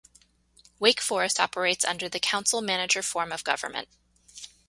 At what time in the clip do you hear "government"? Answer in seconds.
3.43-3.87